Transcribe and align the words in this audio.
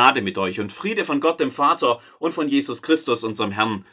Gnade 0.00 0.22
mit 0.22 0.38
euch 0.38 0.60
und 0.60 0.72
Friede 0.72 1.04
von 1.04 1.20
Gott 1.20 1.40
dem 1.40 1.52
Vater 1.52 2.00
und 2.18 2.32
von 2.32 2.48
Jesus 2.48 2.80
Christus, 2.80 3.22
unserem 3.22 3.50
Herrn. 3.50 3.84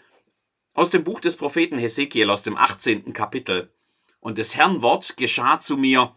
Aus 0.73 0.89
dem 0.89 1.03
Buch 1.03 1.19
des 1.19 1.35
Propheten 1.35 1.77
Hesekiel 1.77 2.29
aus 2.29 2.43
dem 2.43 2.55
18. 2.55 3.11
Kapitel. 3.11 3.73
Und 4.21 4.37
des 4.37 4.55
Herrn 4.55 4.81
Wort 4.81 5.17
geschah 5.17 5.59
zu 5.59 5.75
mir. 5.75 6.15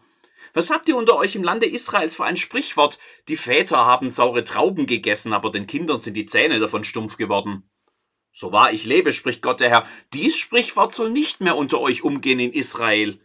Was 0.53 0.69
habt 0.69 0.87
ihr 0.87 0.95
unter 0.95 1.17
euch 1.17 1.35
im 1.35 1.43
Lande 1.43 1.65
Israels 1.65 2.15
für 2.15 2.23
ein 2.23 2.37
Sprichwort? 2.37 2.99
Die 3.27 3.35
Väter 3.35 3.85
haben 3.85 4.11
saure 4.11 4.45
Trauben 4.45 4.87
gegessen, 4.87 5.33
aber 5.33 5.51
den 5.51 5.67
Kindern 5.67 5.99
sind 5.99 6.13
die 6.13 6.25
Zähne 6.25 6.59
davon 6.59 6.85
stumpf 6.85 7.17
geworden. 7.17 7.69
So 8.31 8.53
wahr 8.53 8.71
ich 8.71 8.85
lebe, 8.85 9.11
spricht 9.11 9.41
Gott 9.41 9.59
der 9.59 9.71
Herr, 9.71 9.85
dies 10.13 10.37
Sprichwort 10.37 10.95
soll 10.95 11.09
nicht 11.09 11.41
mehr 11.41 11.57
unter 11.57 11.81
euch 11.81 12.05
umgehen 12.05 12.39
in 12.39 12.53
Israel. 12.53 13.19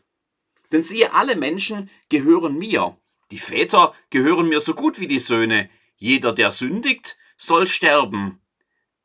Denn 0.72 0.82
siehe, 0.82 1.14
alle 1.14 1.36
Menschen 1.36 1.90
gehören 2.08 2.58
mir. 2.58 2.98
Die 3.30 3.38
Väter 3.38 3.94
gehören 4.10 4.48
mir 4.48 4.58
so 4.58 4.74
gut 4.74 4.98
wie 4.98 5.06
die 5.06 5.20
Söhne. 5.20 5.70
Jeder, 5.96 6.32
der 6.32 6.50
sündigt, 6.50 7.16
soll 7.36 7.66
sterben. 7.66 8.40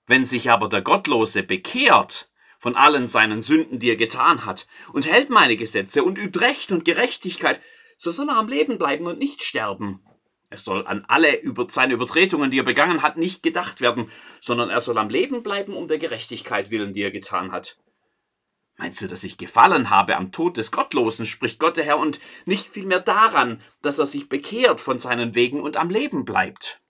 Wenn 0.08 0.26
sich 0.26 0.50
aber 0.50 0.68
der 0.68 0.82
Gottlose 0.82 1.44
bekehrt 1.44 2.30
von 2.60 2.76
allen 2.76 3.08
seinen 3.08 3.42
Sünden, 3.42 3.80
die 3.80 3.90
er 3.90 3.96
getan 3.96 4.46
hat, 4.46 4.68
und 4.94 5.06
hält 5.06 5.30
meine 5.30 5.58
Gesetze 5.58 6.04
und 6.04 6.18
übt 6.18 6.40
Recht 6.40 6.72
und 6.72 6.86
Gerechtigkeit, 6.86 7.60
so 7.98 8.12
soll 8.12 8.30
er 8.30 8.38
am 8.38 8.48
Leben 8.48 8.78
bleiben 8.78 9.08
und 9.08 9.20
nicht 9.20 9.42
sterben. 9.42 10.04
Es 10.50 10.66
soll 10.66 10.86
an 10.86 11.06
alle 11.08 11.40
über 11.40 11.68
seine 11.70 11.94
Übertretungen, 11.94 12.52
die 12.52 12.60
er 12.60 12.64
begangen 12.64 13.02
hat, 13.02 13.16
nicht 13.16 13.42
gedacht 13.42 13.80
werden, 13.80 14.12
sondern 14.42 14.70
er 14.70 14.82
soll 14.82 14.98
am 14.98 15.10
Leben 15.10 15.44
bleiben 15.44 15.74
um 15.74 15.88
der 15.88 15.98
Gerechtigkeit 15.98 16.72
willen, 16.72 16.94
die 16.94 17.04
er 17.04 17.12
getan 17.12 17.54
hat. 17.54 17.78
Meinst 18.76 19.02
du, 19.02 19.08
dass 19.08 19.24
ich 19.24 19.38
gefallen 19.38 19.90
habe 19.90 20.18
am 20.18 20.32
Tod 20.32 20.58
des 20.58 20.72
Gottlosen, 20.72 21.26
spricht 21.26 21.58
Gott 21.58 21.78
der 21.78 21.86
Herr, 21.86 22.00
und 22.00 22.20
nicht 22.46 22.68
vielmehr 22.68 23.00
daran, 23.00 23.62
dass 23.82 23.98
er 23.98 24.06
sich 24.06 24.28
bekehrt 24.28 24.82
von 24.82 25.00
seinen 25.00 25.36
Wegen 25.36 25.62
und 25.62 25.78
am 25.78 25.90
Leben 25.90 26.26
bleibt? 26.26 26.81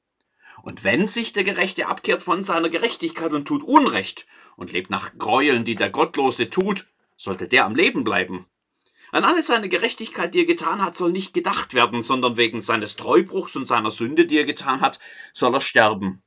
Und 0.64 0.84
wenn 0.84 1.08
sich 1.08 1.34
der 1.34 1.44
Gerechte 1.44 1.88
abkehrt 1.88 2.24
von 2.24 2.44
seiner 2.44 2.70
Gerechtigkeit 2.70 3.34
und 3.34 3.48
tut 3.48 3.64
Unrecht 3.64 4.28
und 4.56 4.72
lebt 4.72 4.90
nach 4.90 5.18
Gräueln, 5.18 5.66
die 5.66 5.76
der 5.76 5.90
Gottlose 5.90 6.50
tut, 6.50 6.86
sollte 7.18 7.48
der 7.48 7.66
am 7.66 7.76
Leben 7.76 8.04
bleiben. 8.04 8.46
An 9.12 9.26
alle 9.26 9.44
seine 9.44 9.68
Gerechtigkeit, 9.68 10.34
die 10.34 10.42
er 10.42 10.46
getan 10.46 10.82
hat, 10.82 10.96
soll 10.96 11.12
nicht 11.12 11.34
gedacht 11.34 11.74
werden, 11.74 12.02
sondern 12.02 12.38
wegen 12.38 12.62
seines 12.62 12.96
Treubruchs 12.96 13.56
und 13.56 13.68
seiner 13.68 13.92
Sünde, 13.92 14.26
die 14.26 14.38
er 14.38 14.46
getan 14.46 14.80
hat, 14.80 15.00
soll 15.34 15.54
er 15.54 15.62
sterben. 15.62 16.22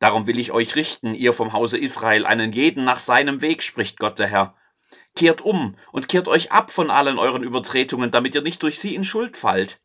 Darum 0.00 0.26
will 0.26 0.38
ich 0.38 0.52
euch 0.52 0.76
richten, 0.76 1.14
ihr 1.14 1.32
vom 1.32 1.54
Hause 1.54 1.78
Israel, 1.78 2.26
einen 2.26 2.52
jeden 2.52 2.84
nach 2.84 3.00
seinem 3.00 3.40
Weg, 3.40 3.62
spricht 3.62 3.98
Gott 3.98 4.18
der 4.18 4.26
Herr. 4.26 4.54
Kehrt 5.16 5.40
um 5.40 5.76
und 5.92 6.08
kehrt 6.08 6.28
euch 6.28 6.52
ab 6.52 6.70
von 6.70 6.90
allen 6.90 7.18
euren 7.18 7.42
Übertretungen, 7.42 8.10
damit 8.10 8.34
ihr 8.34 8.42
nicht 8.42 8.62
durch 8.62 8.78
sie 8.78 8.94
in 8.94 9.04
Schuld 9.04 9.38
fallt. 9.38 9.80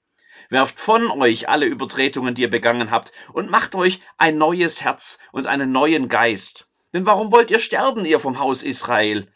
Werft 0.49 0.79
von 0.79 1.11
euch 1.11 1.47
alle 1.47 1.67
Übertretungen, 1.67 2.33
die 2.33 2.41
ihr 2.41 2.49
begangen 2.49 2.89
habt, 2.89 3.11
und 3.33 3.51
macht 3.51 3.75
euch 3.75 4.01
ein 4.17 4.37
neues 4.37 4.81
Herz 4.81 5.19
und 5.31 5.45
einen 5.45 5.71
neuen 5.71 6.09
Geist. 6.09 6.67
Denn 6.93 7.05
warum 7.05 7.31
wollt 7.31 7.51
ihr 7.51 7.59
sterben, 7.59 8.03
ihr 8.03 8.19
vom 8.19 8.39
Haus 8.39 8.63
Israel? 8.63 9.31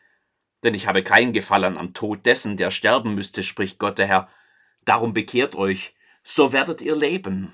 Denn 0.64 0.74
ich 0.74 0.88
habe 0.88 1.04
kein 1.04 1.32
Gefallen 1.32 1.78
am 1.78 1.94
Tod 1.94 2.26
dessen, 2.26 2.58
der 2.58 2.72
sterben 2.72 3.14
müsste, 3.14 3.44
spricht 3.44 3.78
Gott 3.78 4.00
der 4.00 4.08
Herr. 4.08 4.30
Darum 4.86 5.14
bekehrt 5.14 5.56
euch, 5.56 5.94
so 6.24 6.52
werdet 6.52 6.82
ihr 6.82 6.96
leben. 6.96 7.54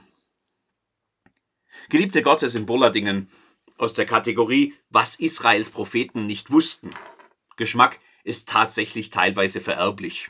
Geliebte 1.90 2.22
Gottes 2.22 2.56
in 2.56 2.66
Bulladingen 2.66 3.30
aus 3.78 3.94
der 3.94 4.06
Kategorie 4.06 4.76
Was 4.90 5.16
Israels 5.16 5.70
Propheten 5.70 6.26
nicht 6.28 6.52
wussten. 6.52 6.92
Geschmack 7.58 8.00
ist 8.24 8.48
tatsächlich 8.48 9.10
teilweise 9.10 9.60
vererblich. 9.60 10.30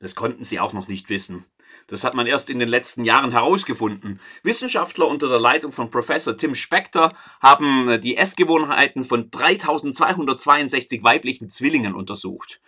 Das 0.00 0.14
konnten 0.14 0.44
sie 0.44 0.58
auch 0.58 0.72
noch 0.72 0.88
nicht 0.88 1.08
wissen. 1.08 1.44
Das 1.88 2.04
hat 2.04 2.14
man 2.14 2.26
erst 2.26 2.50
in 2.50 2.58
den 2.58 2.68
letzten 2.68 3.04
Jahren 3.04 3.32
herausgefunden. 3.32 4.20
Wissenschaftler 4.42 5.08
unter 5.08 5.28
der 5.28 5.40
Leitung 5.40 5.72
von 5.72 5.90
Professor 5.90 6.36
Tim 6.36 6.54
Spector 6.54 7.14
haben 7.40 7.88
äh, 7.88 7.98
die 7.98 8.16
Essgewohnheiten 8.16 9.04
von 9.04 9.30
3262 9.30 11.02
weiblichen 11.02 11.50
Zwillingen 11.50 11.94
untersucht. 11.94 12.60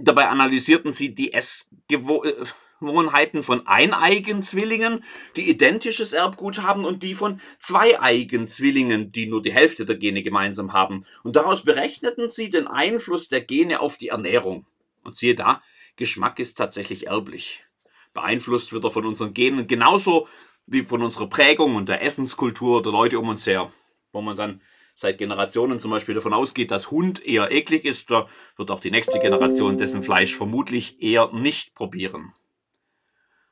Dabei 0.00 0.28
analysierten 0.28 0.92
sie 0.92 1.12
die 1.12 1.32
Essgewohnheiten 1.32 3.42
von 3.42 3.66
eineigen 3.66 4.44
Zwillingen, 4.44 5.02
die 5.34 5.50
identisches 5.50 6.12
Erbgut 6.12 6.62
haben, 6.62 6.84
und 6.84 7.02
die 7.02 7.16
von 7.16 7.40
zweieigen 7.58 8.46
Zwillingen, 8.46 9.10
die 9.10 9.26
nur 9.26 9.42
die 9.42 9.52
Hälfte 9.52 9.84
der 9.84 9.96
Gene 9.96 10.22
gemeinsam 10.22 10.72
haben. 10.72 11.04
Und 11.24 11.34
daraus 11.34 11.64
berechneten 11.64 12.28
sie 12.28 12.48
den 12.48 12.68
Einfluss 12.68 13.28
der 13.28 13.40
Gene 13.40 13.80
auf 13.80 13.96
die 13.96 14.10
Ernährung. 14.10 14.66
Und 15.02 15.16
siehe 15.16 15.34
da, 15.34 15.64
Geschmack 15.96 16.38
ist 16.38 16.54
tatsächlich 16.54 17.08
erblich. 17.08 17.64
Beeinflusst 18.14 18.72
wird 18.72 18.84
er 18.84 18.90
von 18.90 19.06
unseren 19.06 19.34
Genen 19.34 19.66
genauso 19.66 20.28
wie 20.66 20.82
von 20.82 21.02
unserer 21.02 21.28
Prägung 21.28 21.76
und 21.76 21.88
der 21.88 22.02
Essenskultur 22.02 22.82
der 22.82 22.92
Leute 22.92 23.18
um 23.18 23.28
uns 23.28 23.46
her. 23.46 23.72
Wo 24.12 24.20
man 24.20 24.36
dann 24.36 24.60
seit 24.94 25.18
Generationen 25.18 25.80
zum 25.80 25.90
Beispiel 25.90 26.14
davon 26.14 26.34
ausgeht, 26.34 26.70
dass 26.70 26.90
Hund 26.90 27.24
eher 27.24 27.50
eklig 27.50 27.84
ist, 27.84 28.10
da 28.10 28.28
wird 28.56 28.70
auch 28.70 28.80
die 28.80 28.90
nächste 28.90 29.18
Generation 29.18 29.78
dessen 29.78 30.02
Fleisch 30.02 30.34
vermutlich 30.34 31.02
eher 31.02 31.32
nicht 31.32 31.74
probieren. 31.74 32.34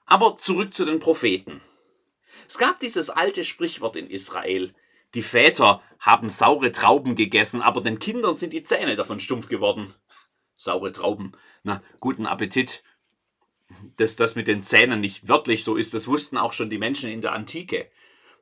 Aber 0.04 0.38
zurück 0.38 0.74
zu 0.74 0.84
den 0.84 0.98
Propheten. 0.98 1.60
Es 2.48 2.58
gab 2.58 2.80
dieses 2.80 3.10
alte 3.10 3.44
Sprichwort 3.44 3.96
in 3.96 4.10
Israel. 4.10 4.74
Die 5.14 5.22
Väter 5.22 5.82
haben 5.98 6.30
saure 6.30 6.72
Trauben 6.72 7.16
gegessen, 7.16 7.62
aber 7.62 7.80
den 7.80 7.98
Kindern 7.98 8.36
sind 8.36 8.52
die 8.52 8.62
Zähne 8.62 8.96
davon 8.96 9.20
stumpf 9.20 9.48
geworden. 9.48 9.94
Saure 10.56 10.92
Trauben. 10.92 11.32
Na, 11.62 11.82
guten 12.00 12.26
Appetit 12.26 12.82
dass 13.96 14.16
das 14.16 14.34
mit 14.34 14.48
den 14.48 14.62
Zähnen 14.62 15.00
nicht 15.00 15.28
wörtlich 15.28 15.64
so 15.64 15.76
ist, 15.76 15.94
das 15.94 16.08
wussten 16.08 16.38
auch 16.38 16.52
schon 16.52 16.70
die 16.70 16.78
Menschen 16.78 17.10
in 17.10 17.20
der 17.20 17.32
Antike. 17.32 17.90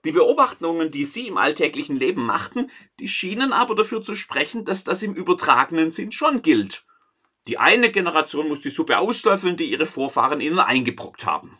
Die 0.04 0.12
Beobachtungen, 0.12 0.90
die 0.90 1.04
sie 1.04 1.26
im 1.26 1.38
alltäglichen 1.38 1.96
Leben 1.96 2.24
machten, 2.24 2.70
die 3.00 3.08
schienen 3.08 3.52
aber 3.52 3.74
dafür 3.74 4.02
zu 4.02 4.14
sprechen, 4.14 4.64
dass 4.64 4.84
das 4.84 5.02
im 5.02 5.14
übertragenen 5.14 5.90
Sinn 5.90 6.12
schon 6.12 6.42
gilt. 6.42 6.84
Die 7.46 7.58
eine 7.58 7.90
Generation 7.90 8.48
muss 8.48 8.60
die 8.60 8.70
Suppe 8.70 8.98
auslöffeln, 8.98 9.56
die 9.56 9.70
ihre 9.70 9.86
Vorfahren 9.86 10.40
ihnen 10.40 10.58
eingebrockt 10.58 11.24
haben. 11.24 11.58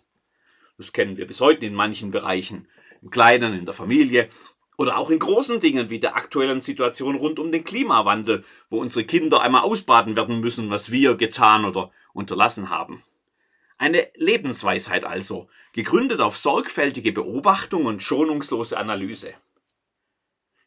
Das 0.76 0.92
kennen 0.92 1.16
wir 1.16 1.26
bis 1.26 1.40
heute 1.40 1.66
in 1.66 1.74
manchen 1.74 2.10
Bereichen, 2.10 2.68
im 3.02 3.10
Kleinen, 3.10 3.54
in 3.54 3.64
der 3.64 3.74
Familie 3.74 4.28
oder 4.76 4.96
auch 4.96 5.10
in 5.10 5.18
großen 5.18 5.60
Dingen 5.60 5.90
wie 5.90 5.98
der 5.98 6.14
aktuellen 6.14 6.60
Situation 6.60 7.16
rund 7.16 7.40
um 7.40 7.50
den 7.50 7.64
Klimawandel, 7.64 8.44
wo 8.70 8.80
unsere 8.80 9.04
Kinder 9.04 9.40
einmal 9.40 9.62
ausbaden 9.62 10.14
werden 10.14 10.40
müssen, 10.40 10.70
was 10.70 10.92
wir 10.92 11.16
getan 11.16 11.64
oder 11.64 11.90
unterlassen 12.12 12.70
haben. 12.70 13.02
Eine 13.78 14.08
Lebensweisheit 14.16 15.04
also, 15.04 15.48
gegründet 15.72 16.20
auf 16.20 16.36
sorgfältige 16.36 17.12
Beobachtung 17.12 17.86
und 17.86 18.02
schonungslose 18.02 18.76
Analyse. 18.76 19.34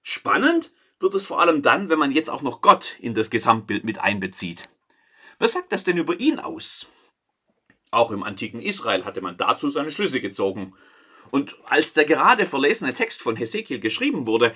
Spannend 0.02 0.72
wird 1.00 1.14
es 1.16 1.26
vor 1.26 1.42
allem 1.42 1.62
dann, 1.62 1.90
wenn 1.90 2.00
man 2.00 2.14
jetzt 2.14 2.30
auch 2.30 2.42
noch 2.42 2.62
Gott 2.62 2.96
in 3.00 3.14
das 3.14 3.30
Gesamtbild 3.30 3.84
mit 3.84 4.00
einbezieht. 4.00 4.70
Was 5.40 5.52
sagt 5.54 5.74
das 5.74 5.84
denn 5.84 5.98
über 5.98 6.20
ihn 6.20 6.40
aus? 6.40 6.88
Auch 7.92 8.12
im 8.12 8.24
antiken 8.24 8.62
Israel 8.62 9.04
hatte 9.04 9.22
man 9.22 9.36
dazu 9.38 9.70
seine 9.70 9.92
Schlüsse 9.92 10.22
gezogen. 10.22 10.74
Und 11.32 11.58
als 11.66 11.92
der 11.92 12.06
gerade 12.06 12.46
verlesene 12.46 12.94
Text 12.94 13.22
von 13.22 13.36
Hesekiel 13.36 13.82
geschrieben 13.82 14.26
wurde, 14.26 14.54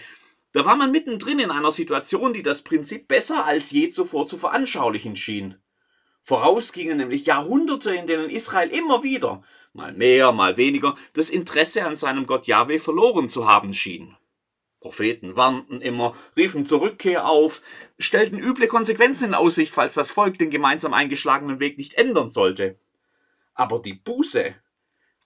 da 0.54 0.64
war 0.64 0.78
man 0.78 0.92
mittendrin 0.92 1.40
in 1.40 1.52
einer 1.52 1.72
Situation, 1.72 2.34
die 2.34 2.44
das 2.44 2.62
Prinzip 2.62 3.10
besser 3.10 3.46
als 3.46 3.72
je 3.72 3.90
zuvor 3.90 4.28
zu 4.28 4.38
veranschaulichen 4.38 5.18
schien. 5.18 5.58
Voraus 6.25 6.74
gingen 6.74 6.97
nämlich 6.97 7.28
Jahrhunderte, 7.28 7.94
in 7.94 8.08
denen 8.08 8.31
Israel 8.31 8.69
immer 8.69 9.03
wieder, 9.03 9.44
mal 9.74 9.94
mehr, 9.94 10.31
mal 10.31 10.58
weniger, 10.58 10.96
das 11.13 11.30
Interesse 11.30 11.86
an 11.86 11.96
seinem 11.96 12.25
Gott 12.25 12.47
Yahweh 12.47 12.80
verloren 12.80 13.30
zu 13.30 13.47
haben 13.47 13.75
schien. 13.75 14.18
Propheten 14.80 15.35
warnten 15.35 15.81
immer, 15.81 16.16
riefen 16.35 16.66
zur 16.66 16.81
Rückkehr 16.81 17.28
auf, 17.28 17.62
stellten 18.00 18.40
üble 18.40 18.67
Konsequenzen 18.67 19.26
in 19.26 19.34
Aussicht, 19.35 19.72
falls 19.72 19.94
das 19.94 20.09
Volk 20.09 20.40
den 20.40 20.50
gemeinsam 20.50 20.94
eingeschlagenen 20.94 21.59
Weg 21.59 21.78
nicht 21.78 21.94
ändern 21.94 22.32
sollte. 22.32 22.79
Aber 23.53 23.78
die 23.78 23.94
Buße, 23.94 24.55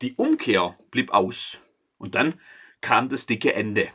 die 0.02 0.16
Umkehr 0.16 0.78
blieb 0.92 1.14
aus. 1.14 1.60
Und 1.98 2.16
dann 2.16 2.42
kam 2.82 3.08
das 3.08 3.26
dicke 3.26 3.54
Ende. 3.54 3.88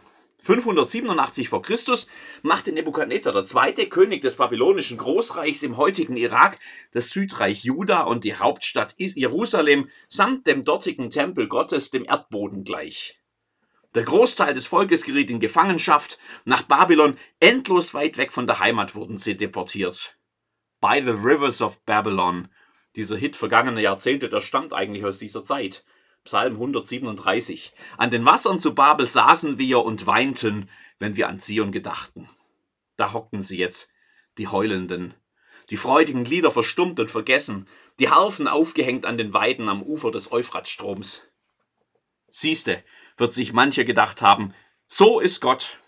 587 0.44 1.48
vor 1.48 1.62
Christus 1.62 2.06
machte 2.42 2.70
Nebukadnezar 2.70 3.34
II., 3.34 3.88
König 3.88 4.20
des 4.20 4.36
babylonischen 4.36 4.98
Großreichs 4.98 5.62
im 5.62 5.78
heutigen 5.78 6.18
Irak, 6.18 6.58
das 6.92 7.08
Südreich 7.08 7.64
Juda 7.64 8.02
und 8.02 8.24
die 8.24 8.36
Hauptstadt 8.36 8.94
Jerusalem 8.98 9.88
samt 10.06 10.46
dem 10.46 10.62
dortigen 10.62 11.08
Tempel 11.08 11.48
Gottes 11.48 11.90
dem 11.90 12.04
Erdboden 12.04 12.64
gleich. 12.64 13.18
Der 13.94 14.02
Großteil 14.02 14.52
des 14.52 14.66
Volkes 14.66 15.04
geriet 15.04 15.30
in 15.30 15.40
Gefangenschaft, 15.40 16.18
nach 16.44 16.62
Babylon, 16.62 17.16
endlos 17.40 17.94
weit 17.94 18.18
weg 18.18 18.30
von 18.30 18.46
der 18.46 18.58
Heimat 18.58 18.94
wurden 18.94 19.16
sie 19.16 19.38
deportiert. 19.38 20.18
By 20.80 21.00
the 21.02 21.12
Rivers 21.12 21.62
of 21.62 21.82
Babylon. 21.86 22.48
Dieser 22.96 23.16
Hit 23.16 23.36
vergangener 23.36 23.80
Jahrzehnte, 23.80 24.28
der 24.28 24.42
stammt 24.42 24.74
eigentlich 24.74 25.06
aus 25.06 25.18
dieser 25.18 25.42
Zeit. 25.42 25.84
Psalm 26.24 26.54
137. 26.54 27.74
An 27.98 28.10
den 28.10 28.24
Wassern 28.24 28.58
zu 28.58 28.74
Babel 28.74 29.06
saßen 29.06 29.58
wir 29.58 29.84
und 29.84 30.06
weinten, 30.06 30.70
wenn 30.98 31.16
wir 31.16 31.28
an 31.28 31.38
Zion 31.38 31.70
gedachten. 31.70 32.30
Da 32.96 33.12
hockten 33.12 33.42
sie 33.42 33.58
jetzt, 33.58 33.90
die 34.38 34.48
Heulenden, 34.48 35.12
die 35.68 35.76
freudigen 35.76 36.24
Glieder 36.24 36.50
verstummt 36.50 36.98
und 36.98 37.10
vergessen, 37.10 37.68
die 37.98 38.08
Harfen 38.08 38.48
aufgehängt 38.48 39.04
an 39.04 39.18
den 39.18 39.34
Weiden 39.34 39.68
am 39.68 39.82
Ufer 39.82 40.10
des 40.10 40.32
Euphratstroms. 40.32 41.24
Siehste, 42.30 42.82
wird 43.18 43.34
sich 43.34 43.52
mancher 43.52 43.84
gedacht 43.84 44.22
haben, 44.22 44.54
so 44.88 45.20
ist 45.20 45.40
Gott. 45.40 45.78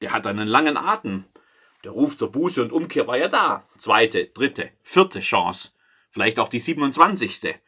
Der 0.00 0.12
hat 0.12 0.26
einen 0.26 0.48
langen 0.48 0.78
Atem. 0.78 1.24
Der 1.84 1.92
Ruf 1.92 2.16
zur 2.16 2.32
Buße 2.32 2.62
und 2.62 2.72
Umkehr 2.72 3.06
war 3.06 3.18
ja 3.18 3.28
da. 3.28 3.66
Zweite, 3.76 4.26
dritte, 4.26 4.70
vierte 4.82 5.20
Chance. 5.20 5.72
Vielleicht 6.08 6.38
auch 6.38 6.48
die 6.48 6.58
27. 6.58 7.60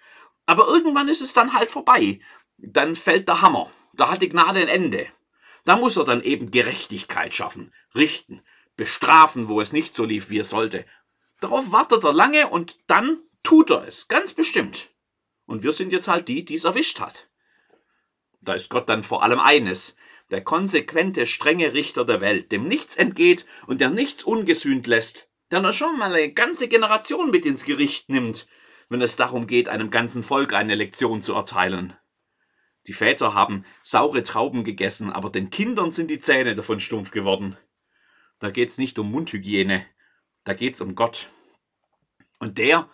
Aber 0.53 0.69
irgendwann 0.69 1.09
ist 1.09 1.23
es 1.23 1.33
dann 1.33 1.55
halt 1.55 1.71
vorbei. 1.71 2.21
Dann 2.59 2.95
fällt 2.95 3.27
der 3.27 3.41
Hammer. 3.41 3.73
Da 3.95 4.11
hat 4.11 4.21
die 4.21 4.29
Gnade 4.29 4.61
ein 4.61 4.69
Ende. 4.69 5.07
Da 5.65 5.77
muss 5.77 5.97
er 5.97 6.05
dann 6.05 6.23
eben 6.23 6.51
Gerechtigkeit 6.51 7.33
schaffen, 7.33 7.73
richten, 7.95 8.43
bestrafen, 8.77 9.49
wo 9.49 9.63
es 9.63 9.73
nicht 9.73 9.95
so 9.95 10.05
lief, 10.05 10.29
wie 10.29 10.41
es 10.41 10.51
sollte. 10.51 10.85
Darauf 11.41 11.73
wartet 11.73 12.05
er 12.05 12.13
lange 12.13 12.49
und 12.49 12.77
dann 12.87 13.23
tut 13.43 13.71
er 13.71 13.89
es, 13.89 14.09
ganz 14.09 14.35
bestimmt. 14.35 14.91
Und 15.47 15.63
wir 15.63 15.73
sind 15.73 15.91
jetzt 15.91 16.07
halt 16.07 16.29
die, 16.29 16.45
die 16.45 16.57
es 16.57 16.65
erwischt 16.65 17.01
hat. 17.01 17.31
Da 18.43 18.53
ist 18.53 18.69
Gott 18.69 18.91
dann 18.91 19.05
vor 19.05 19.23
allem 19.23 19.41
eines, 19.41 19.97
der 20.31 20.45
konsequente, 20.45 21.25
strenge 21.25 21.73
Richter 21.73 22.05
der 22.05 22.21
Welt, 22.21 22.53
dem 22.53 22.69
nichts 22.69 22.97
entgeht 22.97 23.47
und 23.67 23.81
der 23.81 23.89
nichts 23.89 24.23
ungesühnt 24.23 24.87
lässt, 24.87 25.31
der 25.51 25.63
noch 25.63 25.73
schon 25.73 25.97
mal 25.97 26.13
eine 26.13 26.31
ganze 26.31 26.69
Generation 26.69 27.31
mit 27.31 27.47
ins 27.47 27.65
Gericht 27.65 28.11
nimmt, 28.11 28.47
wenn 28.93 29.01
es 29.01 29.17
darum 29.17 29.47
geht, 29.47 29.69
einem 29.69 29.91
ganzen 29.91 30.23
Volk 30.23 30.53
eine 30.53 30.75
Lektion 30.75 31.23
zu 31.23 31.35
erteilen. 31.35 31.97
Die 32.87 32.93
Väter 32.93 33.35
haben 33.35 33.65
saure 33.83 34.23
Trauben 34.23 34.65
gegessen, 34.65 35.11
aber 35.11 35.31
den 35.31 35.51
Kindern 35.51 35.93
sind 35.93 36.11
die 36.11 36.21
Zähne 36.21 36.55
davon 36.55 36.81
stumpf 36.81 37.11
geworden. 37.11 37.57
Da 38.39 38.51
geht's 38.51 38.77
nicht 38.77 38.99
um 38.99 39.11
Mundhygiene, 39.11 39.87
da 40.45 40.53
geht's 40.55 40.81
um 40.81 40.95
Gott. 40.95 41.31
Und 42.39 42.59
der 42.59 42.89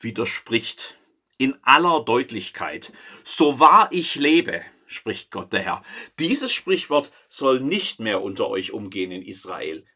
widerspricht 0.00 0.98
in 1.38 1.56
aller 1.62 2.04
Deutlichkeit. 2.04 2.92
So 3.22 3.60
wahr 3.60 3.88
ich 3.92 4.16
lebe, 4.16 4.62
spricht 4.86 5.30
Gott 5.30 5.52
der 5.52 5.62
Herr. 5.62 5.82
Dieses 6.18 6.52
Sprichwort 6.52 7.12
soll 7.28 7.60
nicht 7.60 8.00
mehr 8.00 8.20
unter 8.22 8.48
euch 8.48 8.72
umgehen 8.72 9.12
in 9.12 9.22
Israel. 9.22 9.86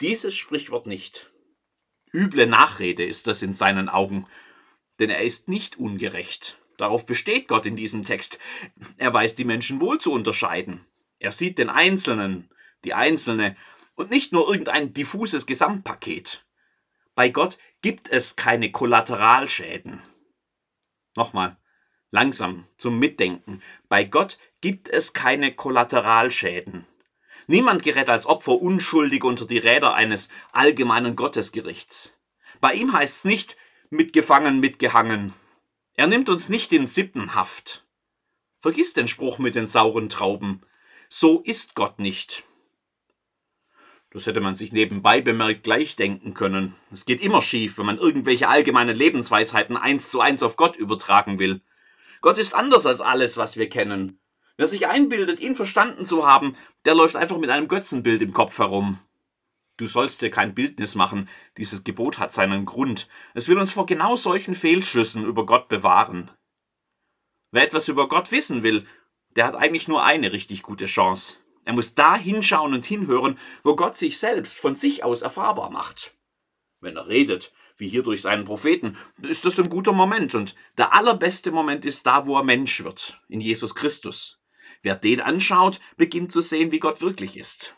Dieses 0.00 0.36
Sprichwort 0.36 0.86
nicht. 0.86 1.32
Üble 2.12 2.46
Nachrede 2.46 3.04
ist 3.04 3.26
das 3.26 3.42
in 3.42 3.54
seinen 3.54 3.88
Augen, 3.88 4.26
denn 4.98 5.10
er 5.10 5.22
ist 5.22 5.48
nicht 5.48 5.78
ungerecht. 5.78 6.58
Darauf 6.76 7.06
besteht 7.06 7.48
Gott 7.48 7.66
in 7.66 7.76
diesem 7.76 8.04
Text. 8.04 8.38
Er 8.96 9.12
weiß 9.12 9.34
die 9.34 9.44
Menschen 9.44 9.80
wohl 9.80 9.98
zu 9.98 10.12
unterscheiden. 10.12 10.84
Er 11.18 11.32
sieht 11.32 11.58
den 11.58 11.70
Einzelnen, 11.70 12.50
die 12.84 12.94
Einzelne 12.94 13.56
und 13.94 14.10
nicht 14.10 14.32
nur 14.32 14.48
irgendein 14.48 14.92
diffuses 14.92 15.46
Gesamtpaket. 15.46 16.44
Bei 17.14 17.30
Gott 17.30 17.58
gibt 17.80 18.08
es 18.08 18.36
keine 18.36 18.70
Kollateralschäden. 18.70 20.02
Nochmal, 21.14 21.56
langsam 22.10 22.66
zum 22.76 22.98
Mitdenken. 22.98 23.62
Bei 23.88 24.04
Gott 24.04 24.38
gibt 24.60 24.88
es 24.90 25.14
keine 25.14 25.54
Kollateralschäden. 25.54 26.86
Niemand 27.46 27.82
gerät 27.82 28.10
als 28.10 28.26
Opfer 28.26 28.60
unschuldig 28.60 29.24
unter 29.24 29.46
die 29.46 29.58
Räder 29.58 29.94
eines 29.94 30.28
allgemeinen 30.52 31.16
Gottesgerichts. 31.16 32.14
Bei 32.60 32.74
ihm 32.74 32.92
heißt 32.92 33.18
es 33.18 33.24
nicht 33.24 33.56
mitgefangen, 33.90 34.60
mitgehangen, 34.60 35.32
er 35.94 36.06
nimmt 36.06 36.28
uns 36.28 36.50
nicht 36.50 36.72
in 36.72 36.86
Sippenhaft. 36.86 37.86
Vergiss 38.60 38.92
den 38.92 39.08
Spruch 39.08 39.38
mit 39.38 39.54
den 39.54 39.66
sauren 39.66 40.10
Trauben. 40.10 40.60
So 41.08 41.40
ist 41.40 41.74
Gott 41.74 41.98
nicht. 41.98 42.44
Das 44.10 44.26
hätte 44.26 44.40
man 44.40 44.54
sich 44.54 44.72
nebenbei 44.72 45.20
bemerkt 45.20 45.62
gleich 45.62 45.96
denken 45.96 46.34
können. 46.34 46.74
Es 46.90 47.06
geht 47.06 47.20
immer 47.20 47.40
schief, 47.40 47.78
wenn 47.78 47.86
man 47.86 47.98
irgendwelche 47.98 48.48
allgemeinen 48.48 48.96
Lebensweisheiten 48.96 49.76
eins 49.76 50.10
zu 50.10 50.20
eins 50.20 50.42
auf 50.42 50.56
Gott 50.56 50.76
übertragen 50.76 51.38
will. 51.38 51.62
Gott 52.20 52.38
ist 52.38 52.54
anders 52.54 52.86
als 52.86 53.00
alles, 53.00 53.36
was 53.36 53.56
wir 53.56 53.68
kennen. 53.68 54.20
Wer 54.56 54.66
sich 54.66 54.86
einbildet, 54.86 55.40
ihn 55.40 55.54
verstanden 55.54 56.06
zu 56.06 56.26
haben, 56.26 56.56
der 56.84 56.94
läuft 56.94 57.16
einfach 57.16 57.38
mit 57.38 57.50
einem 57.50 57.68
Götzenbild 57.68 58.22
im 58.22 58.32
Kopf 58.32 58.58
herum. 58.58 58.98
Du 59.76 59.86
sollst 59.86 60.22
dir 60.22 60.30
kein 60.30 60.54
Bildnis 60.54 60.94
machen, 60.94 61.28
dieses 61.58 61.84
Gebot 61.84 62.18
hat 62.18 62.32
seinen 62.32 62.64
Grund. 62.64 63.08
Es 63.34 63.48
will 63.48 63.58
uns 63.58 63.72
vor 63.72 63.86
genau 63.86 64.16
solchen 64.16 64.54
Fehlschlüssen 64.54 65.26
über 65.26 65.44
Gott 65.44 65.68
bewahren. 65.68 66.30
Wer 67.50 67.64
etwas 67.64 67.88
über 67.88 68.08
Gott 68.08 68.32
wissen 68.32 68.62
will, 68.62 68.86
der 69.36 69.46
hat 69.46 69.54
eigentlich 69.54 69.86
nur 69.86 70.02
eine 70.04 70.32
richtig 70.32 70.62
gute 70.62 70.86
Chance. 70.86 71.36
Er 71.64 71.74
muss 71.74 71.94
da 71.94 72.16
hinschauen 72.16 72.72
und 72.72 72.86
hinhören, 72.86 73.38
wo 73.62 73.76
Gott 73.76 73.96
sich 73.96 74.18
selbst 74.18 74.56
von 74.56 74.76
sich 74.76 75.04
aus 75.04 75.22
erfahrbar 75.22 75.70
macht. 75.70 76.14
Wenn 76.80 76.96
er 76.96 77.08
redet, 77.08 77.52
wie 77.76 77.88
hier 77.88 78.02
durch 78.02 78.22
seinen 78.22 78.44
Propheten, 78.44 78.96
ist 79.20 79.44
das 79.44 79.58
ein 79.58 79.68
guter 79.68 79.92
Moment 79.92 80.34
und 80.34 80.54
der 80.78 80.94
allerbeste 80.94 81.50
Moment 81.50 81.84
ist 81.84 82.06
da, 82.06 82.26
wo 82.26 82.36
er 82.36 82.44
Mensch 82.44 82.82
wird, 82.82 83.20
in 83.28 83.40
Jesus 83.40 83.74
Christus. 83.74 84.40
Wer 84.82 84.94
den 84.94 85.20
anschaut, 85.20 85.80
beginnt 85.96 86.32
zu 86.32 86.40
sehen, 86.40 86.70
wie 86.70 86.78
Gott 86.78 87.00
wirklich 87.00 87.36
ist. 87.36 87.74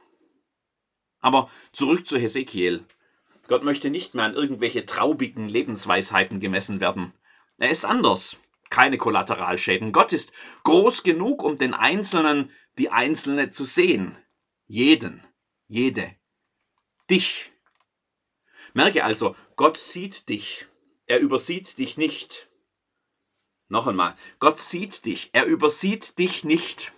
Aber 1.21 1.51
zurück 1.73 2.07
zu 2.07 2.19
Hesekiel. 2.19 2.85
Gott 3.49 3.65
möchte 3.65 3.91
nicht 3.91 4.15
mehr 4.15 4.25
an 4.25 4.35
irgendwelche 4.35 4.87
traubigen 4.87 5.49
Lebensweisheiten 5.49 6.39
gemessen 6.39 6.81
werden. 6.81 7.15
Er 7.57 7.71
ist 7.71 7.85
anders. 7.85 8.37
Keine 8.71 8.99
Kollateralschäden. 8.99 9.93
Gott 9.93 10.13
ist 10.13 10.33
groß 10.65 11.03
genug, 11.03 11.43
um 11.43 11.57
den 11.57 11.73
Einzelnen, 11.73 12.51
die 12.77 12.91
Einzelne 12.91 13.51
zu 13.51 13.65
sehen. 13.65 14.19
Jeden, 14.67 15.27
jede. 15.67 16.15
Dich. 17.11 17.51
Merke 18.75 19.05
also, 19.05 19.35
Gott 19.57 19.79
sieht 19.79 20.29
dich. 20.29 20.67
Er 21.07 21.21
übersieht 21.21 21.79
dich 21.79 21.97
nicht. 21.97 22.49
Noch 23.69 23.87
einmal, 23.87 24.17
Gott 24.39 24.59
sieht 24.59 25.07
dich. 25.07 25.31
Er 25.33 25.47
übersieht 25.47 26.19
dich 26.19 26.45
nicht. 26.45 26.93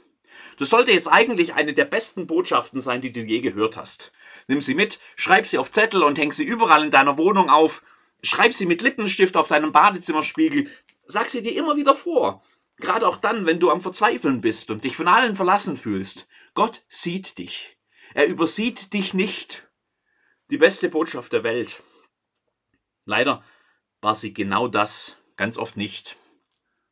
Das 0.60 0.68
sollte 0.68 0.92
jetzt 0.92 1.08
eigentlich 1.08 1.54
eine 1.54 1.72
der 1.72 1.86
besten 1.86 2.26
Botschaften 2.26 2.82
sein, 2.82 3.00
die 3.00 3.10
du 3.10 3.20
je 3.20 3.40
gehört 3.40 3.78
hast. 3.78 4.12
Nimm 4.46 4.60
sie 4.60 4.74
mit, 4.74 5.00
schreib 5.16 5.46
sie 5.46 5.56
auf 5.56 5.72
Zettel 5.72 6.02
und 6.04 6.18
häng 6.18 6.32
sie 6.32 6.44
überall 6.44 6.84
in 6.84 6.90
deiner 6.90 7.16
Wohnung 7.16 7.48
auf. 7.48 7.82
Schreib 8.22 8.52
sie 8.52 8.66
mit 8.66 8.82
Lippenstift 8.82 9.38
auf 9.38 9.48
deinem 9.48 9.72
Badezimmerspiegel. 9.72 10.68
Sag 11.06 11.30
sie 11.30 11.40
dir 11.40 11.56
immer 11.56 11.78
wieder 11.78 11.94
vor. 11.94 12.42
Gerade 12.76 13.08
auch 13.08 13.16
dann, 13.16 13.46
wenn 13.46 13.58
du 13.58 13.70
am 13.70 13.80
Verzweifeln 13.80 14.42
bist 14.42 14.70
und 14.70 14.84
dich 14.84 14.96
von 14.96 15.08
allen 15.08 15.34
verlassen 15.34 15.78
fühlst. 15.78 16.28
Gott 16.52 16.82
sieht 16.90 17.38
dich. 17.38 17.78
Er 18.12 18.26
übersieht 18.26 18.92
dich 18.92 19.14
nicht. 19.14 19.66
Die 20.50 20.58
beste 20.58 20.90
Botschaft 20.90 21.32
der 21.32 21.42
Welt. 21.42 21.82
Leider 23.06 23.42
war 24.02 24.14
sie 24.14 24.34
genau 24.34 24.68
das 24.68 25.16
ganz 25.36 25.56
oft 25.56 25.78
nicht. 25.78 26.18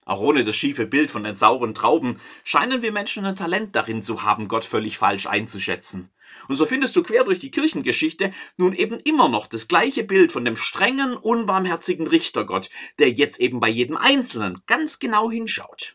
Auch 0.08 0.20
ohne 0.20 0.42
das 0.42 0.56
schiefe 0.56 0.86
Bild 0.86 1.10
von 1.10 1.22
den 1.22 1.34
sauren 1.34 1.74
Trauben 1.74 2.18
scheinen 2.42 2.80
wir 2.80 2.92
Menschen 2.92 3.26
ein 3.26 3.36
Talent 3.36 3.76
darin 3.76 4.00
zu 4.00 4.22
haben, 4.22 4.48
Gott 4.48 4.64
völlig 4.64 4.96
falsch 4.96 5.26
einzuschätzen. 5.26 6.08
Und 6.48 6.56
so 6.56 6.64
findest 6.64 6.96
du 6.96 7.02
quer 7.02 7.24
durch 7.24 7.40
die 7.40 7.50
Kirchengeschichte 7.50 8.32
nun 8.56 8.72
eben 8.72 8.98
immer 9.00 9.28
noch 9.28 9.46
das 9.46 9.68
gleiche 9.68 10.04
Bild 10.04 10.32
von 10.32 10.46
dem 10.46 10.56
strengen, 10.56 11.14
unbarmherzigen 11.14 12.06
Richtergott, 12.06 12.70
der 12.98 13.10
jetzt 13.10 13.38
eben 13.38 13.60
bei 13.60 13.68
jedem 13.68 13.98
Einzelnen 13.98 14.58
ganz 14.66 14.98
genau 14.98 15.30
hinschaut. 15.30 15.94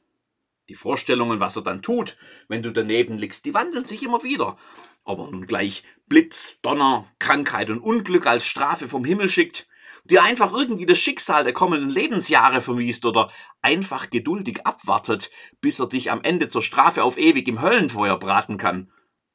Die 0.70 0.76
Vorstellungen, 0.76 1.40
was 1.40 1.56
er 1.56 1.64
dann 1.64 1.82
tut, 1.82 2.16
wenn 2.48 2.62
du 2.62 2.72
daneben 2.72 3.18
liegst, 3.18 3.46
die 3.46 3.56
wandeln 3.56 3.86
sich 3.86 4.04
immer 4.04 4.22
wieder. 4.22 4.60
Ob 5.06 5.22
er 5.22 5.32
nun 5.32 5.48
gleich 5.48 5.84
Blitz, 6.08 6.58
Donner, 6.62 7.08
Krankheit 7.18 7.72
und 7.72 7.80
Unglück 7.80 8.28
als 8.28 8.46
Strafe 8.46 8.88
vom 8.88 9.06
Himmel 9.06 9.28
schickt, 9.28 9.68
die 10.06 10.20
einfach 10.20 10.52
irgendwie 10.52 10.86
das 10.86 11.00
Schicksal 11.00 11.44
der 11.44 11.54
kommenden 11.54 11.90
Lebensjahre 11.90 12.62
vermiest 12.62 13.06
oder 13.06 13.32
einfach 13.62 14.10
geduldig 14.10 14.66
abwartet, 14.66 15.32
bis 15.62 15.80
er 15.80 15.88
dich 15.88 16.12
am 16.12 16.24
Ende 16.24 16.50
zur 16.50 16.62
Strafe 16.62 17.04
auf 17.04 17.18
ewig 17.18 17.48
im 17.48 17.62
Höllenfeuer 17.62 18.20
braten 18.20 18.58
kann. 18.58 18.92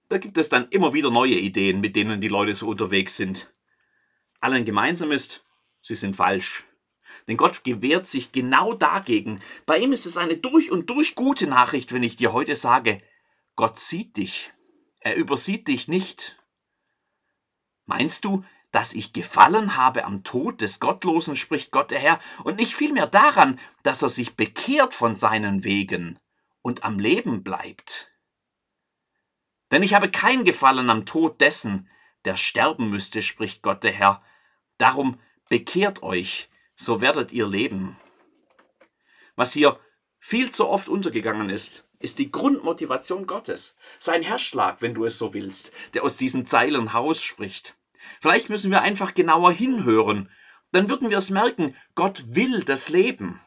Da 0.09 0.19
gibt 0.19 0.39
es 0.39 0.49
dann 0.49 0.69
immer 0.71 0.93
wieder 0.95 1.11
neue 1.11 1.35
Ideen, 1.35 1.81
mit 1.81 1.97
denen 1.97 2.21
die 2.21 2.29
Leute 2.29 2.55
so 2.55 2.69
unterwegs 2.69 3.17
sind. 3.17 3.53
Allen 4.41 4.65
gemeinsam 4.65 5.11
ist, 5.11 5.45
sie 5.83 5.95
sind 5.95 6.17
falsch. 6.17 6.65
Denn 7.27 7.37
Gott 7.37 7.65
gewehrt 7.65 8.07
sich 8.07 8.33
genau 8.33 8.75
dagegen. 8.75 9.41
Bei 9.67 9.79
ihm 9.79 9.93
ist 9.93 10.07
es 10.07 10.17
eine 10.17 10.37
durch 10.37 10.71
und 10.71 10.89
durch 10.91 11.15
gute 11.15 11.47
Nachricht, 11.47 11.93
wenn 11.93 12.03
ich 12.03 12.17
dir 12.17 12.33
heute 12.33 12.57
sage, 12.57 13.03
Gott 13.57 13.79
sieht 13.79 14.17
dich. 14.17 14.53
Er 15.01 15.17
übersieht 15.17 15.69
dich 15.69 15.89
nicht. 15.89 16.39
Meinst 17.87 18.25
du, 18.25 18.45
dass 18.71 18.93
ich 18.93 19.13
gefallen 19.13 19.77
habe 19.77 20.05
am 20.05 20.25
Tod 20.25 20.61
des 20.61 20.81
Gottlosen, 20.81 21.37
spricht 21.37 21.71
Gott 21.71 21.91
der 21.91 22.01
Herr, 22.01 22.21
und 22.45 22.57
nicht 22.57 22.75
vielmehr 22.75 23.07
daran, 23.07 23.59
dass 23.83 24.03
er 24.03 24.09
sich 24.09 24.37
bekehrt 24.37 24.95
von 24.95 25.15
seinen 25.15 25.65
Wegen 25.65 26.19
und 26.63 26.85
am 26.85 26.99
Leben 26.99 27.43
bleibt. 27.43 28.13
Denn 29.71 29.83
ich 29.83 29.95
habe 29.95 30.11
kein 30.11 30.45
Gefallen 30.45 30.91
am 30.91 31.07
Tod 31.07 31.41
dessen, 31.41 31.89
der 32.25 32.37
sterben 32.37 32.91
müsste, 32.91 33.23
spricht 33.23 33.63
Gott 33.63 33.85
der 33.85 33.93
Herr. 33.93 34.23
Darum 34.77 35.19
bekehrt 35.49 36.03
euch, 36.03 36.51
so 36.77 37.01
werdet 37.01 37.33
ihr 37.33 37.47
leben. 37.47 37.99
Was 39.37 39.53
hier 39.53 39.79
viel 40.19 40.51
zu 40.51 40.69
oft 40.69 40.89
untergegangen 40.89 41.49
ist, 41.49 41.85
ist 42.01 42.19
die 42.19 42.31
Grundmotivation 42.31 43.27
Gottes, 43.27 43.77
sein 43.99 44.23
Herzschlag, 44.23 44.81
wenn 44.83 44.95
du 44.95 45.05
es 45.05 45.19
so 45.19 45.35
willst, 45.35 45.73
der 45.95 46.05
aus 46.05 46.17
diesen 46.17 46.47
Zeilen 46.47 46.93
herausspricht. 46.93 47.77
Vielleicht 48.21 48.51
müssen 48.51 48.71
wir 48.71 48.83
einfach 48.83 49.15
genauer 49.15 49.53
hinhören. 49.53 50.31
Dann 50.73 50.89
würden 50.89 51.11
wir 51.11 51.19
es 51.19 51.31
merken, 51.31 51.75
Gott 51.95 52.25
will 52.29 52.63
das 52.65 52.89
Leben. 52.89 53.41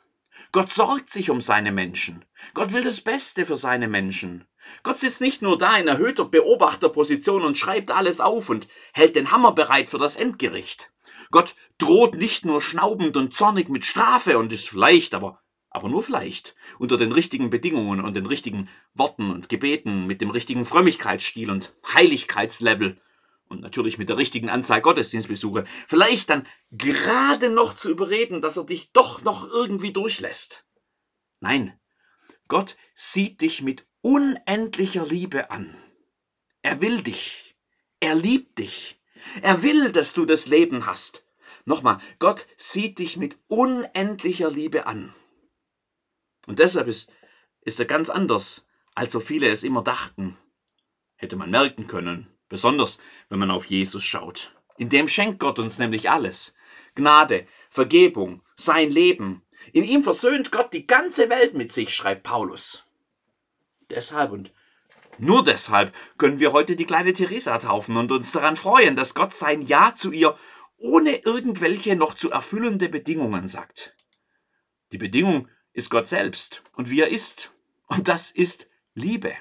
Gott 0.51 0.71
sorgt 0.71 1.09
sich 1.09 1.29
um 1.29 1.39
seine 1.39 1.71
Menschen. 1.71 2.25
Gott 2.53 2.73
will 2.73 2.83
das 2.83 3.01
Beste 3.01 3.45
für 3.45 3.55
seine 3.55 3.87
Menschen. 3.87 4.45
Gott 4.83 4.97
sitzt 4.97 5.21
nicht 5.21 5.41
nur 5.41 5.57
da 5.57 5.77
in 5.77 5.87
erhöhter 5.87 6.25
Beobachterposition 6.25 7.43
und 7.43 7.57
schreibt 7.57 7.91
alles 7.91 8.19
auf 8.19 8.49
und 8.49 8.67
hält 8.93 9.15
den 9.15 9.31
Hammer 9.31 9.53
bereit 9.53 9.89
für 9.89 9.97
das 9.97 10.15
Endgericht. 10.15 10.91
Gott 11.31 11.55
droht 11.77 12.15
nicht 12.15 12.45
nur 12.45 12.61
schnaubend 12.61 13.17
und 13.17 13.33
zornig 13.33 13.69
mit 13.69 13.85
Strafe 13.85 14.37
und 14.37 14.51
ist 14.51 14.69
vielleicht, 14.69 15.13
aber, 15.13 15.41
aber 15.69 15.89
nur 15.89 16.03
vielleicht, 16.03 16.55
unter 16.77 16.97
den 16.97 17.11
richtigen 17.11 17.49
Bedingungen 17.49 18.01
und 18.01 18.15
den 18.15 18.25
richtigen 18.25 18.69
Worten 18.93 19.31
und 19.31 19.49
Gebeten, 19.49 20.07
mit 20.07 20.21
dem 20.21 20.29
richtigen 20.29 20.65
Frömmigkeitsstil 20.65 21.49
und 21.49 21.73
Heiligkeitslevel 21.93 22.99
und 23.51 23.61
natürlich 23.61 23.97
mit 23.97 24.09
der 24.09 24.17
richtigen 24.17 24.49
Anzahl 24.49 24.81
Gottesdienstbesuche, 24.81 25.65
vielleicht 25.87 26.29
dann 26.29 26.47
gerade 26.71 27.49
noch 27.49 27.75
zu 27.75 27.91
überreden, 27.91 28.41
dass 28.41 28.57
er 28.57 28.63
dich 28.63 28.91
doch 28.93 29.21
noch 29.21 29.47
irgendwie 29.47 29.91
durchlässt. 29.91 30.65
Nein, 31.41 31.77
Gott 32.47 32.77
sieht 32.95 33.41
dich 33.41 33.61
mit 33.61 33.85
unendlicher 34.01 35.05
Liebe 35.05 35.51
an. 35.51 35.75
Er 36.61 36.81
will 36.81 37.01
dich. 37.01 37.55
Er 37.99 38.15
liebt 38.15 38.57
dich. 38.57 38.99
Er 39.41 39.61
will, 39.61 39.91
dass 39.91 40.13
du 40.13 40.25
das 40.25 40.47
Leben 40.47 40.85
hast. 40.85 41.25
Nochmal, 41.65 41.99
Gott 42.17 42.47
sieht 42.57 42.97
dich 42.97 43.17
mit 43.17 43.37
unendlicher 43.47 44.49
Liebe 44.49 44.87
an. 44.87 45.13
Und 46.47 46.59
deshalb 46.59 46.87
ist, 46.87 47.11
ist 47.61 47.79
er 47.79 47.85
ganz 47.85 48.09
anders, 48.09 48.67
als 48.95 49.11
so 49.11 49.19
viele 49.19 49.49
es 49.49 49.63
immer 49.63 49.83
dachten. 49.83 50.37
Hätte 51.15 51.35
man 51.35 51.51
merken 51.51 51.87
können, 51.87 52.30
besonders 52.51 52.99
wenn 53.29 53.39
man 53.39 53.49
auf 53.49 53.65
Jesus 53.65 54.03
schaut. 54.03 54.53
In 54.77 54.89
dem 54.89 55.07
schenkt 55.07 55.39
Gott 55.39 55.57
uns 55.57 55.79
nämlich 55.79 56.11
alles. 56.11 56.53
Gnade, 56.93 57.47
Vergebung, 57.69 58.43
sein 58.55 58.91
Leben. 58.91 59.41
In 59.71 59.83
ihm 59.83 60.03
versöhnt 60.03 60.51
Gott 60.51 60.73
die 60.73 60.85
ganze 60.85 61.29
Welt 61.29 61.53
mit 61.53 61.71
sich, 61.71 61.95
schreibt 61.95 62.23
Paulus. 62.23 62.83
Deshalb 63.89 64.31
und 64.31 64.51
nur 65.17 65.43
deshalb 65.43 65.93
können 66.17 66.39
wir 66.39 66.51
heute 66.51 66.75
die 66.75 66.85
kleine 66.85 67.13
Theresa 67.13 67.57
taufen 67.57 67.95
und 67.95 68.11
uns 68.11 68.31
daran 68.31 68.55
freuen, 68.55 68.95
dass 68.95 69.13
Gott 69.13 69.33
sein 69.33 69.61
Ja 69.61 69.93
zu 69.95 70.11
ihr 70.11 70.37
ohne 70.77 71.17
irgendwelche 71.17 71.95
noch 71.95 72.15
zu 72.15 72.31
erfüllende 72.31 72.89
Bedingungen 72.89 73.47
sagt. 73.47 73.95
Die 74.91 74.97
Bedingung 74.97 75.47
ist 75.73 75.89
Gott 75.89 76.07
selbst 76.07 76.63
und 76.73 76.89
wie 76.89 77.01
er 77.01 77.09
ist. 77.09 77.51
Und 77.87 78.07
das 78.07 78.31
ist 78.31 78.67
Liebe. 78.93 79.35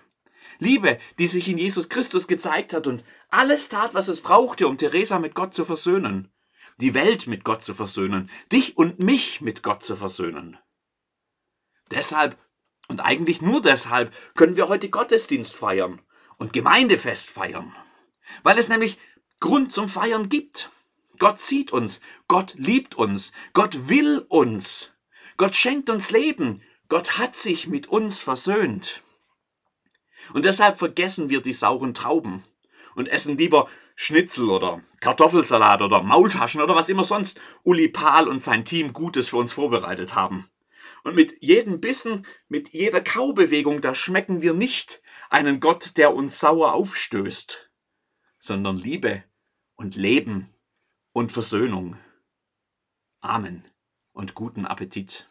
Liebe, 0.61 0.99
die 1.19 1.27
sich 1.27 1.49
in 1.49 1.59
Jesus 1.59 1.89
Christus 1.89 2.29
gezeigt 2.29 2.73
hat 2.73 2.87
und 2.87 3.05
alles 3.29 3.69
tat, 3.69 3.95
was 3.95 4.09
es 4.09 4.21
brauchte, 4.21 4.69
um 4.69 4.79
Theresa 4.79 5.19
mit 5.19 5.35
Gott 5.35 5.55
zu 5.55 5.65
versöhnen, 5.65 6.33
die 6.79 6.95
Welt 6.95 7.27
mit 7.27 7.45
Gott 7.45 7.65
zu 7.65 7.75
versöhnen, 7.75 8.31
dich 8.53 8.77
und 8.77 9.03
mich 9.03 9.41
mit 9.41 9.63
Gott 9.63 9.83
zu 9.83 9.97
versöhnen. 9.97 10.59
Deshalb 11.91 12.39
und 12.91 13.01
eigentlich 13.01 13.41
nur 13.41 13.63
deshalb 13.63 14.13
können 14.35 14.57
wir 14.57 14.67
heute 14.67 14.91
Gottesdienst 14.91 15.55
feiern 15.55 16.03
und 16.39 16.53
Gemeindefest 16.53 17.31
feiern. 17.31 17.73
Weil 18.43 18.59
es 18.59 18.69
nämlich 18.69 18.99
Grund 19.39 19.73
zum 19.73 19.89
Feiern 19.89 20.29
gibt. 20.29 20.71
Gott 21.21 21.41
sieht 21.41 21.73
uns, 21.73 22.01
Gott 22.27 22.55
liebt 22.57 22.97
uns, 22.97 23.33
Gott 23.53 23.89
will 23.89 24.25
uns, 24.29 24.91
Gott 25.37 25.55
schenkt 25.55 25.89
uns 25.89 26.11
Leben, 26.11 26.63
Gott 26.89 27.17
hat 27.17 27.37
sich 27.37 27.69
mit 27.69 27.87
uns 27.87 28.21
versöhnt. 28.21 29.03
Und 30.33 30.45
deshalb 30.45 30.79
vergessen 30.79 31.31
wir 31.31 31.41
die 31.41 31.53
sauren 31.53 31.95
Trauben 31.95 32.45
und 32.95 33.09
essen 33.09 33.39
lieber 33.39 33.69
Schnitzel 33.95 34.49
oder 34.49 34.83
Kartoffelsalat 35.01 35.83
oder 35.83 36.03
Maultaschen 36.03 36.63
oder 36.63 36.75
was 36.75 36.89
immer 36.89 37.05
sonst 37.05 37.41
Uli 37.63 37.89
Pahl 37.89 38.29
und 38.29 38.43
sein 38.43 38.65
Team 38.65 38.93
Gutes 38.93 39.29
für 39.29 39.37
uns 39.37 39.53
vorbereitet 39.53 40.15
haben. 40.15 40.51
Und 41.03 41.15
mit 41.15 41.37
jedem 41.41 41.81
Bissen, 41.81 42.27
mit 42.49 42.71
jeder 42.71 43.01
Kaubewegung, 43.01 43.81
da 43.81 43.95
schmecken 43.95 44.43
wir 44.43 44.53
nicht 44.53 45.01
einen 45.31 45.61
Gott, 45.61 45.97
der 45.97 46.15
uns 46.15 46.39
sauer 46.39 46.75
aufstößt, 46.75 47.71
sondern 48.39 48.77
Liebe 48.77 49.25
und 49.77 49.97
Leben 49.97 50.53
und 51.13 51.33
Versöhnung. 51.33 51.97
Amen 53.21 53.67
und 54.13 54.35
guten 54.35 54.67
Appetit. 54.67 55.30